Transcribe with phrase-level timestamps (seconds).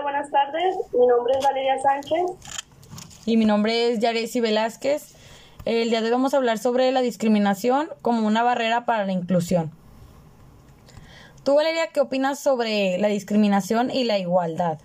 [0.00, 0.76] Hola, buenas tardes.
[0.94, 2.22] Mi nombre es Valeria Sánchez.
[3.26, 5.14] Y mi nombre es Yaresi Velázquez.
[5.66, 9.12] El día de hoy vamos a hablar sobre la discriminación como una barrera para la
[9.12, 9.72] inclusión.
[11.44, 14.78] Tú, Valeria, ¿qué opinas sobre la discriminación y la igualdad?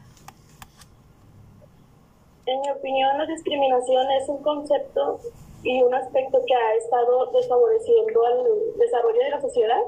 [2.45, 5.21] En mi opinión, la discriminación es un concepto
[5.63, 9.81] y un aspecto que ha estado desfavoreciendo al desarrollo de la sociedad,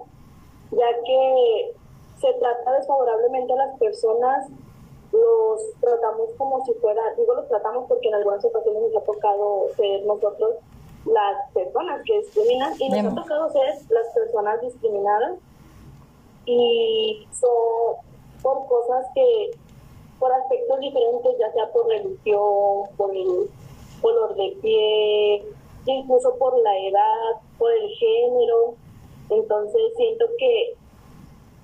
[0.72, 1.74] ya que
[2.22, 4.48] se trata desfavorablemente a las personas,
[5.12, 9.70] los tratamos como si fuera, digo los tratamos porque en algunas ocasiones nos ha tocado
[9.76, 10.56] ser nosotros
[11.06, 15.40] las personas que discriminan y nos ha tocado ser las personas discriminadas
[16.46, 17.98] y son
[18.42, 19.52] por cosas que,
[20.20, 23.50] por aspectos diferentes, ya sea por religión, por el
[24.02, 25.44] color de piel,
[25.86, 28.76] incluso por la edad, por el género.
[29.30, 30.76] Entonces siento que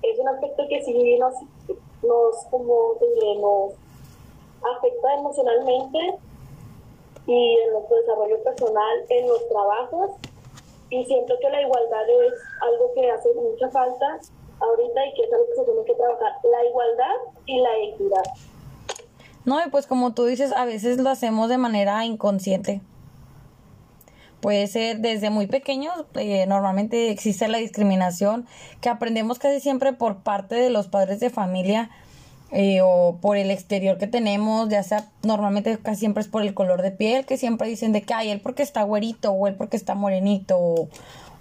[0.02, 1.34] es un aspecto que sí nos,
[2.06, 2.94] nos como
[3.40, 3.72] nos
[4.76, 5.98] afecta emocionalmente
[7.26, 10.10] y en nuestro desarrollo personal, en los trabajos.
[10.90, 14.20] Y siento que la igualdad es algo que hace mucha falta
[14.60, 17.16] ahorita y que es algo que se tiene que trabajar, la igualdad
[17.46, 18.22] y la equidad.
[19.44, 22.80] No, y pues como tú dices, a veces lo hacemos de manera inconsciente.
[24.44, 28.44] Puede ser desde muy pequeños, eh, normalmente existe la discriminación
[28.82, 31.88] que aprendemos casi siempre por parte de los padres de familia
[32.52, 36.52] eh, o por el exterior que tenemos, ya sea normalmente casi siempre es por el
[36.52, 39.54] color de piel, que siempre dicen de que, ay, él porque está güerito o él
[39.54, 40.90] porque está morenito o,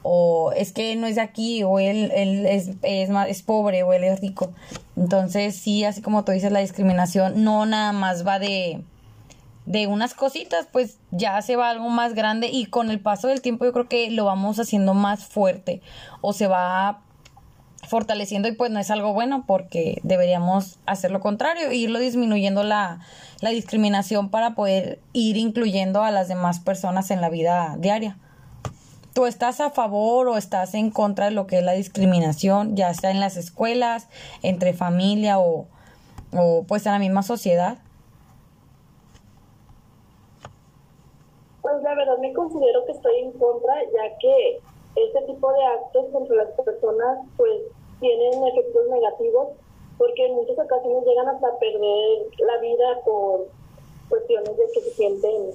[0.01, 3.91] o es que no es de aquí, o él, él es, es, es, pobre, o
[3.91, 4.53] él es rico.
[4.95, 8.81] Entonces, sí, así como tú dices, la discriminación no nada más va de,
[9.65, 13.41] de unas cositas, pues ya se va algo más grande y con el paso del
[13.41, 15.81] tiempo yo creo que lo vamos haciendo más fuerte
[16.21, 17.01] o se va
[17.87, 22.99] fortaleciendo y pues no es algo bueno porque deberíamos hacer lo contrario, irlo disminuyendo la,
[23.41, 28.17] la discriminación para poder ir incluyendo a las demás personas en la vida diaria.
[29.13, 32.91] ¿Tú estás a favor o estás en contra de lo que es la discriminación, ya
[32.95, 34.07] sea en las escuelas,
[34.41, 35.67] entre familia o,
[36.31, 37.77] o pues en la misma sociedad?
[41.61, 44.59] Pues la verdad me considero que estoy en contra, ya que
[44.95, 47.61] este tipo de actos contra las personas pues
[47.99, 49.49] tienen efectos negativos,
[49.97, 53.47] porque en muchas ocasiones llegan hasta perder la vida por
[54.09, 55.51] cuestiones de que se sienten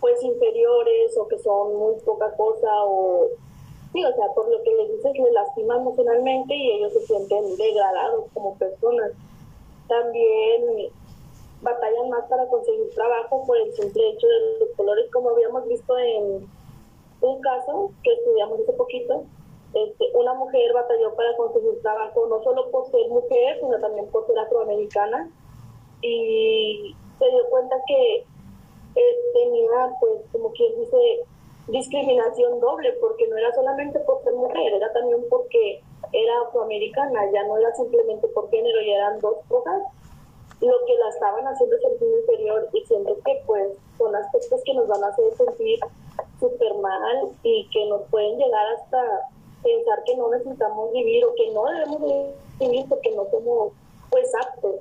[0.00, 3.28] pues inferiores o que son muy poca cosa o
[3.92, 7.56] sí, o sea, por lo que les dices les lastima emocionalmente y ellos se sienten
[7.56, 9.12] degradados como personas.
[9.88, 10.90] También
[11.62, 15.96] batallan más para conseguir trabajo por el simple hecho de los colores, como habíamos visto
[15.96, 16.46] en
[17.20, 19.24] un caso que estudiamos hace poquito.
[19.72, 24.26] Este, una mujer batalló para conseguir trabajo no solo por ser mujer, sino también por
[24.26, 25.30] ser afroamericana
[26.02, 28.16] y se dio cuenta que
[28.96, 31.20] eh, tenía, pues, como quien dice,
[31.68, 35.80] discriminación doble, porque no era solamente por ser mujer, era también porque
[36.12, 39.80] era afroamericana, ya no era simplemente por género, ya eran dos cosas
[40.62, 43.66] lo que la estaban haciendo sentir inferior y siento que pues
[43.98, 45.80] son aspectos que nos van a hacer sentir
[46.38, 49.28] súper mal y que nos pueden llegar hasta
[49.62, 52.00] pensar que no necesitamos vivir o que no debemos
[52.60, 53.72] vivir porque no somos
[54.10, 54.76] pues aptos.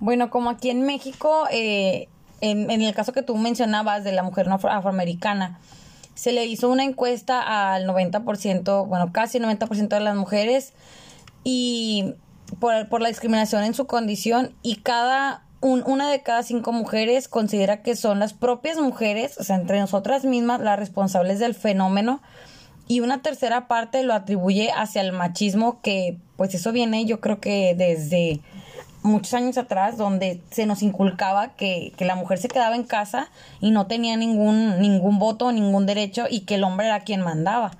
[0.00, 2.08] Bueno, como aquí en México, eh,
[2.40, 5.60] en, el caso que tú mencionabas de la mujer afroamericana,
[6.14, 10.72] se le hizo una encuesta al 90%, bueno, casi 90% de las mujeres
[11.44, 12.14] y
[12.60, 17.82] por, por, la discriminación en su condición y cada una de cada cinco mujeres considera
[17.82, 22.20] que son las propias mujeres, o sea, entre nosotras mismas, las responsables del fenómeno
[22.88, 27.38] y una tercera parte lo atribuye hacia el machismo que pues eso viene yo creo
[27.38, 28.40] que desde
[29.02, 33.30] muchos años atrás donde se nos inculcaba que, que, la mujer se quedaba en casa
[33.60, 37.70] y no tenía ningún, ningún voto, ningún derecho y que el hombre era quien mandaba.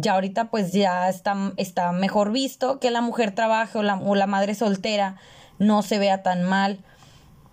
[0.00, 4.14] Ya ahorita pues ya está, está mejor visto que la mujer trabaje o la, o
[4.14, 5.16] la madre soltera
[5.58, 6.78] no se vea tan mal.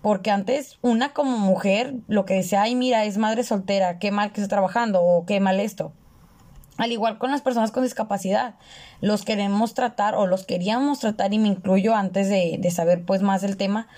[0.00, 4.30] Porque antes una como mujer lo que decía, ay mira, es madre soltera, qué mal
[4.30, 5.92] que está trabajando o qué mal esto.
[6.76, 8.54] Al igual con las personas con discapacidad,
[9.00, 13.22] los queremos tratar o los queríamos tratar y me incluyo antes de, de saber pues
[13.22, 13.88] más del tema,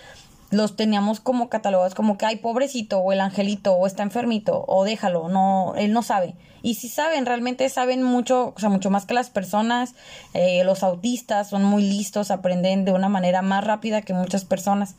[0.51, 4.85] los teníamos como catalogados como que hay pobrecito o el angelito o está enfermito o
[4.85, 6.35] déjalo, no, él no sabe.
[6.63, 9.95] Y si saben, realmente saben mucho, o sea, mucho más que las personas.
[10.35, 14.97] Eh, los autistas son muy listos, aprenden de una manera más rápida que muchas personas,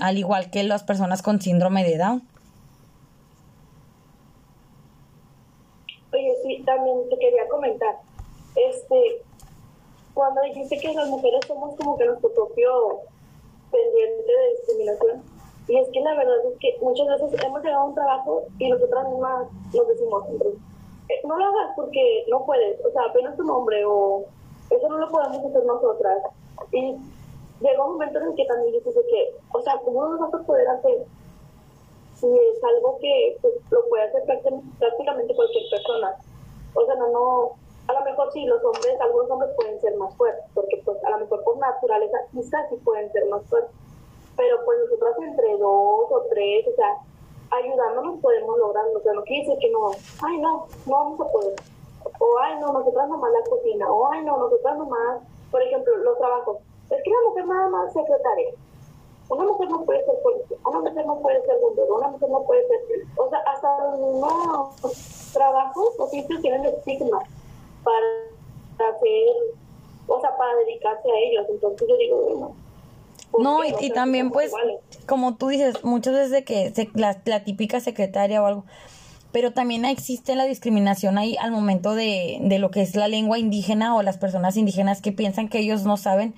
[0.00, 2.22] al igual que las personas con síndrome de Down.
[6.12, 7.96] Oye, sí, también te quería comentar,
[8.56, 9.22] este,
[10.14, 13.02] cuando dijiste que las mujeres somos como que nuestro propio
[13.70, 15.22] pendiente de discriminación.
[15.68, 18.70] Y es que la verdad es que muchas veces hemos llegado a un trabajo y
[18.70, 20.24] nosotras mismas nos decimos,
[21.08, 24.24] eh, no lo hagas porque no puedes, o sea, apenas tu nombre o
[24.70, 26.18] eso no lo podemos hacer nosotras.
[26.72, 26.96] Y
[27.60, 30.46] llega un momento en el que también dices que, o sea, ¿cómo lo vas a
[30.46, 31.06] poder hacer?
[32.14, 34.22] Si es algo que pues, lo puede hacer
[34.78, 36.14] prácticamente cualquier persona.
[36.74, 37.50] O sea, no, no,
[37.88, 41.10] a lo mejor sí, los hombres, algunos hombres pueden ser más fuertes, porque pues a
[41.10, 43.74] lo mejor por naturaleza quizás sí pueden ser más fuertes,
[44.36, 46.98] pero pues nosotros entre dos o tres, o sea,
[47.50, 49.90] ayudándonos podemos lograrlo, o sea, no quiere decir que no,
[50.22, 51.54] ay no, no vamos a poder,
[52.18, 56.18] o ay no, nosotras nomás la cocina, o ay no, nosotras nomás, por ejemplo, los
[56.18, 56.58] trabajos,
[56.90, 58.50] es que una mujer nada más secretaria,
[59.30, 62.42] una mujer no puede ser policía, una mujer no puede ser bombero, una mujer no
[62.42, 62.80] puede ser,
[63.16, 67.22] o sea, hasta los mismos trabajos oficios tienen estigma
[67.82, 69.26] para hacer,
[70.06, 71.46] o sea, para dedicarse a ellos.
[71.50, 72.54] Entonces yo digo, bueno.
[73.38, 74.52] No, y, también pues,
[75.06, 78.64] como tú dices, muchas veces de que la, la, típica secretaria o algo,
[79.32, 83.38] pero también existe la discriminación ahí al momento de, de lo que es la lengua
[83.38, 86.34] indígena o las personas indígenas que piensan que ellos no saben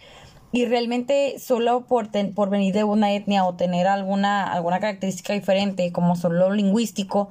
[0.52, 5.92] y realmente solo por, por venir de una etnia o tener alguna, alguna característica diferente
[5.92, 7.30] como solo lingüístico,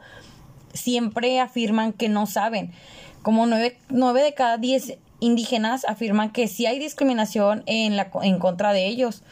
[0.73, 2.71] siempre afirman que no saben
[3.21, 8.39] como nueve, nueve de cada diez indígenas afirman que sí hay discriminación en, la, en
[8.39, 9.23] contra de ellos,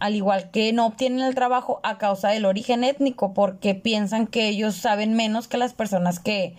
[0.00, 4.48] al igual que no obtienen el trabajo a causa del origen étnico, porque piensan que
[4.48, 6.56] ellos saben menos que las personas que,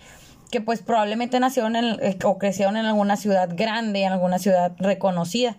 [0.52, 5.58] que pues probablemente nacieron en, o crecieron en alguna ciudad grande, en alguna ciudad reconocida.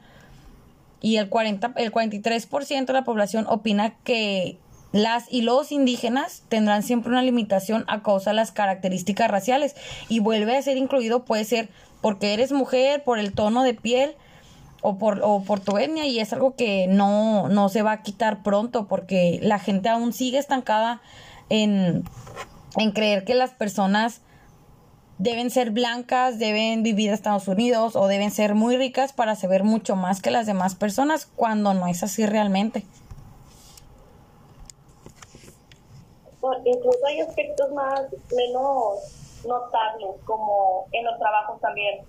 [1.01, 4.59] Y el, 40, el 43% de la población opina que
[4.95, 9.75] las y los indígenas tendrán siempre una limitación a causa de las características raciales
[10.09, 11.69] y vuelve a ser incluido puede ser
[12.01, 14.15] porque eres mujer, por el tono de piel
[14.83, 18.03] o por, o por tu etnia y es algo que no, no se va a
[18.03, 21.03] quitar pronto porque la gente aún sigue estancada
[21.49, 22.05] en,
[22.77, 24.21] en creer que las personas
[25.19, 29.65] deben ser blancas, deben vivir en Estados Unidos o deben ser muy ricas para saber
[29.65, 32.85] mucho más que las demás personas cuando no es así realmente.
[36.65, 38.03] Incluso hay aspectos más
[38.35, 42.01] menos notables, como en los trabajos también,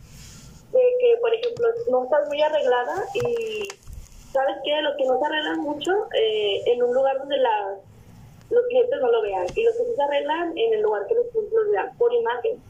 [0.71, 3.67] de que, por ejemplo, no estás muy arreglada y
[4.31, 7.77] sabes que los que no se arreglan mucho eh, en un lugar donde la,
[8.49, 11.15] los clientes no lo vean y los que sí se arreglan en el lugar que
[11.15, 12.61] los clientes lo vean por imagen.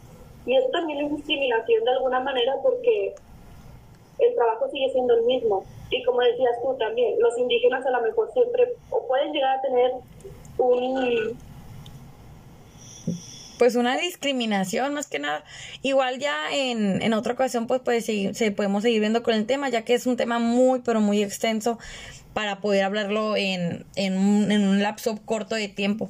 [0.46, 3.16] Y eso también es discriminación de alguna manera porque
[4.20, 5.64] el trabajo sigue siendo el mismo.
[5.90, 9.62] Y como decías tú también, los indígenas a lo mejor siempre o pueden llegar a
[9.62, 9.92] tener
[10.58, 11.38] un
[13.58, 15.44] pues una discriminación más que nada.
[15.82, 19.70] Igual ya en, en otra ocasión pues, pues se podemos seguir viendo con el tema,
[19.70, 21.80] ya que es un tema muy pero muy extenso
[22.36, 26.10] para poder hablarlo en, en, un, lapso corto de tiempo.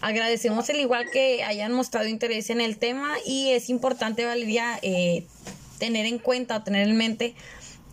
[0.00, 5.26] Agradecemos el igual que hayan mostrado interés en el tema y es importante, Valeria, eh,
[5.78, 7.34] tener en cuenta o tener en mente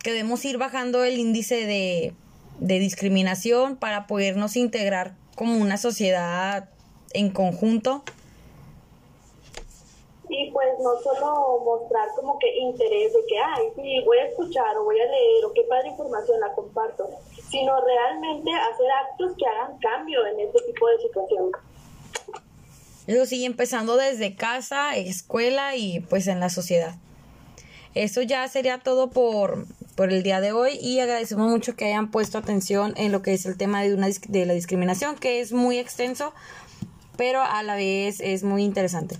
[0.01, 2.13] que debemos ir bajando el índice de,
[2.61, 6.67] de discriminación para podernos integrar como una sociedad
[7.13, 8.03] en conjunto.
[10.27, 14.75] Y pues no solo mostrar como que interés de que, ay, sí, voy a escuchar
[14.75, 17.09] o voy a leer o qué padre información la comparto,
[17.49, 21.51] sino realmente hacer actos que hagan cambio en este tipo de situación.
[23.07, 26.95] Eso sí, empezando desde casa, escuela y pues en la sociedad.
[27.95, 29.67] Eso ya sería todo por,
[29.99, 33.33] por el día de hoy y agradecemos mucho que hayan puesto atención en lo que
[33.33, 36.33] es el tema de, una, de la discriminación, que es muy extenso,
[37.17, 39.17] pero a la vez es muy interesante.